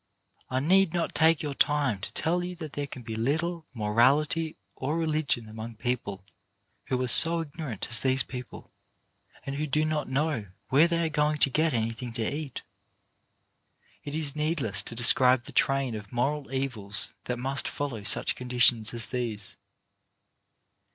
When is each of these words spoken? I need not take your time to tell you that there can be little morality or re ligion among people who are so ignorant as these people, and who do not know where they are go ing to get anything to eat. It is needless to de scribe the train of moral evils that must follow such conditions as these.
I 0.49 0.59
need 0.59 0.95
not 0.95 1.13
take 1.13 1.43
your 1.43 1.53
time 1.53 1.99
to 2.01 2.11
tell 2.13 2.43
you 2.43 2.55
that 2.55 2.73
there 2.73 2.87
can 2.87 3.03
be 3.03 3.15
little 3.15 3.67
morality 3.71 4.57
or 4.75 4.97
re 4.97 5.05
ligion 5.05 5.47
among 5.47 5.75
people 5.75 6.25
who 6.85 6.99
are 7.03 7.07
so 7.07 7.41
ignorant 7.41 7.87
as 7.87 7.99
these 7.99 8.23
people, 8.23 8.71
and 9.45 9.57
who 9.57 9.67
do 9.67 9.85
not 9.85 10.09
know 10.09 10.47
where 10.69 10.87
they 10.87 11.05
are 11.05 11.09
go 11.09 11.29
ing 11.33 11.37
to 11.37 11.51
get 11.51 11.75
anything 11.75 12.13
to 12.13 12.23
eat. 12.35 12.63
It 14.03 14.15
is 14.15 14.35
needless 14.35 14.81
to 14.81 14.95
de 14.95 15.03
scribe 15.03 15.43
the 15.43 15.51
train 15.51 15.93
of 15.93 16.11
moral 16.11 16.51
evils 16.51 17.13
that 17.25 17.37
must 17.37 17.67
follow 17.67 18.03
such 18.03 18.33
conditions 18.33 18.95
as 18.95 19.05
these. 19.05 19.55